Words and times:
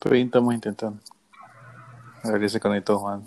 Pero 0.00 0.16
estamos 0.16 0.54
intentando. 0.54 1.00
A 2.22 2.30
ver, 2.32 2.42
ya 2.42 2.48
se 2.48 2.60
conectó 2.60 2.98
Juan. 2.98 3.24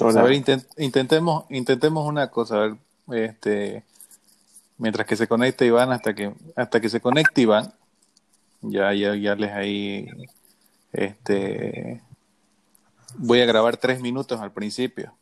A 0.00 0.22
ver, 0.22 0.32
intentemos, 0.78 1.44
intentemos 1.50 2.06
una 2.06 2.30
cosa, 2.30 2.56
a 2.56 2.76
ver, 3.06 3.24
este, 3.30 3.84
mientras 4.78 5.06
que 5.06 5.16
se 5.16 5.28
conecte 5.28 5.66
Iván, 5.66 5.92
hasta 5.92 6.14
que, 6.14 6.34
hasta 6.56 6.80
que 6.80 6.88
se 6.88 7.00
conecte 7.00 7.42
Iván, 7.42 7.72
ya, 8.62 8.92
ya, 8.94 9.14
ya 9.14 9.34
les 9.34 9.52
ahí, 9.52 10.08
este, 10.92 12.00
voy 13.16 13.42
a 13.42 13.46
grabar 13.46 13.76
tres 13.76 14.00
minutos 14.00 14.40
al 14.40 14.52
principio. 14.52 15.14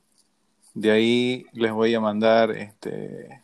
De 0.72 0.90
ahí 0.92 1.46
les 1.52 1.72
voy 1.72 1.95
a 1.95 2.00
mandar, 2.00 2.52
este, 2.52 3.42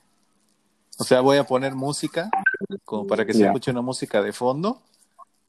o 0.96 1.04
sea, 1.04 1.20
voy 1.20 1.38
a 1.38 1.44
poner 1.44 1.74
música, 1.74 2.30
como 2.84 3.06
para 3.06 3.26
que 3.26 3.34
se 3.34 3.44
escuche 3.44 3.70
una 3.70 3.82
música 3.82 4.22
de 4.22 4.32
fondo, 4.32 4.80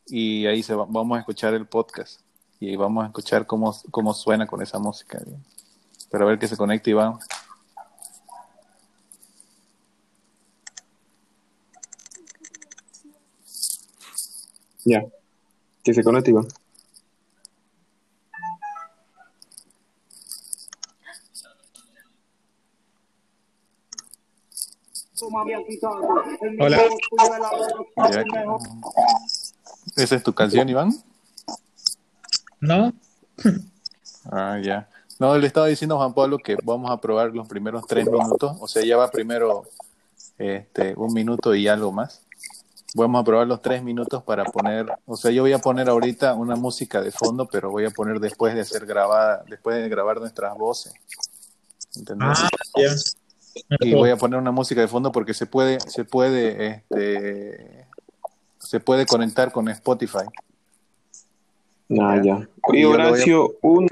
y 0.10 0.46
ahí 0.46 0.64
se 0.64 0.74
vamos 0.74 1.18
a 1.18 1.20
escuchar 1.20 1.54
el 1.54 1.68
podcast 1.68 2.22
y 2.60 2.76
vamos 2.76 3.04
a 3.04 3.08
escuchar 3.08 3.46
cómo, 3.46 3.76
cómo 3.92 4.14
suena 4.14 4.48
con 4.48 4.62
esa 4.62 4.80
música. 4.80 5.22
Pero 6.10 6.26
a 6.26 6.28
ver 6.28 6.40
que 6.40 6.48
se 6.48 6.58
conecte 6.58 6.92
Iván. 6.92 7.20
Ya, 14.86 15.04
que 15.84 15.94
se 15.94 16.04
conecte 16.04 16.32
Iván. 16.32 16.48
Hola. 26.60 26.80
¿Esa 29.96 30.16
es 30.16 30.24
tu 30.24 30.34
canción, 30.34 30.68
Iván? 30.70 30.94
No. 32.60 32.94
ah, 34.32 34.60
ya. 34.62 34.90
No, 35.20 35.38
le 35.38 35.48
estaba 35.48 35.68
diciendo 35.68 35.96
a 35.96 36.00
Juan 36.00 36.14
Pablo 36.14 36.38
que 36.38 36.58
vamos 36.64 36.92
a 36.92 37.00
probar 37.00 37.34
los 37.34 37.48
primeros 37.48 37.88
tres 37.88 38.06
minutos. 38.06 38.58
O 38.60 38.68
sea, 38.68 38.84
ya 38.84 38.98
va 38.98 39.10
primero 39.10 39.64
este, 40.38 40.94
un 40.96 41.14
minuto 41.14 41.56
y 41.56 41.68
algo 41.68 41.92
más. 41.92 42.22
Vamos 42.94 43.22
a 43.22 43.24
probar 43.24 43.48
los 43.48 43.62
tres 43.62 43.84
minutos 43.84 44.24
para 44.24 44.46
poner, 44.46 44.88
o 45.06 45.18
sea, 45.18 45.30
yo 45.30 45.44
voy 45.44 45.54
a 45.54 45.60
poner 45.60 45.90
ahorita 45.90 46.34
una 46.34 46.56
música 46.56 47.02
de 47.02 47.12
fondo, 47.12 47.48
pero 47.48 47.70
voy 47.70 47.86
a 47.86 47.90
poner 47.90 48.20
después 48.20 48.56
de 48.56 48.64
ser 48.64 48.86
grabada, 48.86 49.44
después 49.48 49.78
de 49.78 49.90
grabar 49.90 50.20
nuestras 50.20 50.58
voces. 50.58 50.94
¿Entendés? 51.96 52.40
Ah, 52.40 52.50
y 53.80 53.94
voy 53.94 54.10
a 54.10 54.18
poner 54.18 54.40
una 54.40 54.52
música 54.52 54.82
de 54.82 54.88
fondo 54.88 55.12
porque 55.12 55.34
se 55.34 55.46
puede, 55.46 55.80
se 55.82 56.06
puede, 56.06 56.68
este, 56.68 57.77
se 58.60 58.80
puede 58.80 59.06
conectar 59.06 59.52
con 59.52 59.70
Spotify. 59.70 60.26
Ah, 62.00 62.20
ya. 62.24 62.48
Oye, 62.64 62.86
Horacio, 62.86 63.56
un, 63.62 63.88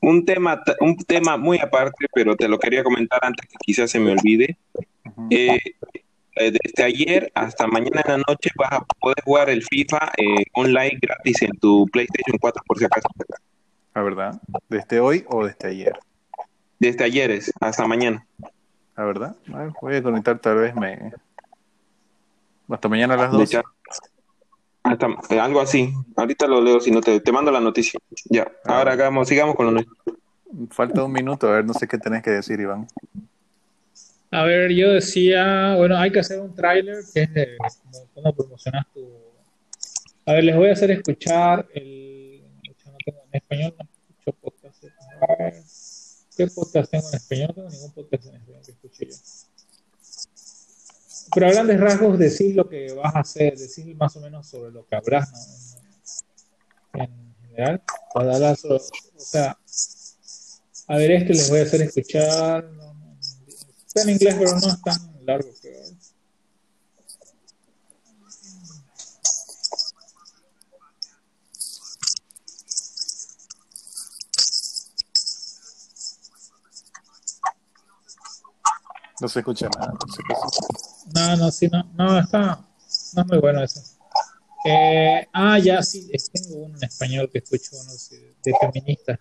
un, 0.00 0.24
tema, 0.24 0.62
un 0.80 0.96
tema 0.96 1.36
muy 1.36 1.58
aparte, 1.58 2.06
pero 2.12 2.36
te 2.36 2.48
lo 2.48 2.58
quería 2.58 2.84
comentar 2.84 3.18
antes 3.22 3.46
que 3.48 3.56
quizás 3.60 3.90
se 3.90 3.98
me 3.98 4.12
olvide. 4.12 4.56
Eh, 5.30 5.58
eh, 6.36 6.52
desde 6.52 6.84
ayer 6.84 7.32
hasta 7.34 7.66
mañana 7.66 8.02
en 8.06 8.12
la 8.12 8.18
noche 8.18 8.50
vas 8.56 8.72
a 8.72 8.80
poder 9.00 9.16
jugar 9.24 9.50
el 9.50 9.64
FIFA 9.64 10.12
eh, 10.16 10.44
online 10.54 10.98
gratis 11.02 11.42
en 11.42 11.50
tu 11.58 11.86
PlayStation 11.92 12.38
4, 12.40 12.62
por 12.64 12.78
si 12.78 12.84
acaso. 12.84 13.08
¿La 13.94 14.02
verdad? 14.02 14.40
¿Desde 14.68 15.00
hoy 15.00 15.24
o 15.28 15.44
desde 15.44 15.68
ayer? 15.68 15.98
Desde 16.78 17.04
ayer 17.04 17.40
hasta 17.60 17.86
mañana. 17.86 18.24
¿La 18.96 19.04
verdad? 19.04 19.36
voy 19.80 19.96
a 19.96 20.02
conectar 20.02 20.38
tal 20.38 20.58
vez 20.58 20.74
me, 20.74 21.12
hasta 22.68 22.88
mañana 22.88 23.14
a 23.14 23.16
las 23.16 23.32
12. 23.32 23.62
Hasta, 24.82 25.06
eh, 25.30 25.40
algo 25.40 25.60
así. 25.60 25.92
Ahorita 26.16 26.46
lo 26.46 26.60
leo, 26.60 26.80
si 26.80 26.90
no 26.90 27.00
te, 27.00 27.20
te 27.20 27.32
mando 27.32 27.50
la 27.50 27.60
noticia. 27.60 27.98
Ya. 28.26 28.50
Ah. 28.64 28.78
Ahora 28.78 28.92
hagamos, 28.92 29.28
sigamos 29.28 29.54
con 29.54 29.66
lo 29.66 29.72
nuestro. 29.72 29.94
Falta 30.70 31.04
un 31.04 31.12
minuto, 31.12 31.48
a 31.48 31.56
ver, 31.56 31.64
no 31.64 31.74
sé 31.74 31.86
qué 31.86 31.98
tenés 31.98 32.22
que 32.22 32.30
decir, 32.30 32.58
Iván. 32.58 32.86
A 34.30 34.44
ver, 34.44 34.72
yo 34.72 34.92
decía, 34.92 35.74
bueno, 35.76 35.96
hay 35.96 36.10
que 36.10 36.20
hacer 36.20 36.40
un 36.40 36.54
tráiler 36.54 36.96
que 37.12 37.22
es 37.22 37.34
de 37.34 37.56
cómo 38.14 38.34
promocionas 38.34 38.86
tu... 38.92 39.06
A 40.26 40.32
ver, 40.32 40.44
les 40.44 40.56
voy 40.56 40.68
a 40.68 40.72
hacer 40.72 40.90
escuchar 40.90 41.66
el... 41.74 42.42
No 42.64 42.96
tengo 43.04 43.20
en 43.30 43.36
español, 43.36 43.74
no 43.78 43.84
escucho 43.84 44.38
podcast. 44.40 44.84
¿Qué 46.36 46.46
podcast 46.46 46.90
tengo 46.90 47.08
en 47.08 47.14
español? 47.14 47.48
No 47.48 47.54
tengo 47.54 47.70
ningún 47.70 47.92
podcast 47.92 48.26
en 48.26 48.34
español 48.36 48.62
que 48.64 48.72
escuche 48.72 49.06
yo 49.06 49.57
pero 51.34 51.46
a 51.46 51.50
grandes 51.52 51.80
rasgos 51.80 52.18
decir 52.18 52.54
lo 52.56 52.68
que 52.68 52.92
vas 52.92 53.14
a 53.14 53.20
hacer, 53.20 53.56
decir 53.56 53.96
más 53.96 54.16
o 54.16 54.20
menos 54.20 54.46
sobre 54.46 54.70
lo 54.70 54.86
que 54.86 54.96
habrás, 54.96 55.76
¿no? 56.92 57.02
En, 57.02 57.34
general, 57.42 57.82
para 58.14 58.38
dar 58.38 58.56
o 58.68 58.78
sea, 59.16 59.58
a 60.86 60.96
ver, 60.96 61.10
este 61.10 61.34
les 61.34 61.50
voy 61.50 61.60
a 61.60 61.62
hacer 61.62 61.82
escuchar, 61.82 62.70
está 63.86 64.02
en 64.02 64.10
inglés, 64.10 64.36
pero 64.38 64.52
no 64.52 64.68
es 64.68 64.82
tan 64.82 65.26
largo, 65.26 65.50
creo. 65.60 65.82
No 79.20 79.26
se 79.26 79.40
escucha 79.40 79.68
nada. 79.68 79.92
No, 79.92 80.12
se 80.12 80.22
escucha. 80.22 80.97
No, 81.14 81.36
no, 81.36 81.50
sí, 81.50 81.68
no, 81.68 81.84
no, 81.94 82.18
está, 82.18 82.64
no 83.14 83.22
es 83.22 83.28
muy 83.28 83.38
bueno 83.38 83.62
eso. 83.62 83.80
Eh, 84.64 85.26
ah, 85.32 85.58
ya, 85.58 85.82
sí, 85.82 86.10
tengo 86.32 86.64
uno 86.64 86.76
en 86.76 86.84
español 86.84 87.30
que 87.32 87.38
escucho 87.38 87.76
uno 87.82 87.92
de 88.42 88.54
feminista. 88.60 89.20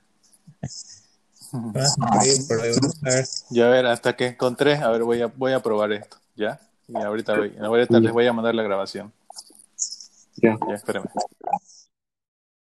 Ah. 1.53 2.22
Ya 3.52 3.68
a 3.68 3.70
ver, 3.70 3.86
hasta 3.86 4.18
que 4.18 4.28
encontré, 4.28 4.75
a 4.75 4.90
ver, 4.90 5.03
voy 5.03 5.22
a, 5.22 5.28
voy 5.28 5.53
a 5.53 5.62
probar 5.62 5.94
esto, 5.94 6.18
¿ya? 6.36 6.59
Y 6.90 6.98
ahorita, 6.98 7.38
voy, 7.38 7.56
ahorita 7.58 8.02
les 8.02 8.12
voy 8.12 8.28
a 8.28 8.34
mandar 8.34 8.54
la 8.54 8.64
grabación. 8.64 9.14
Ya. 10.36 10.58
Ya, 10.68 10.75
espérame. 10.75 11.06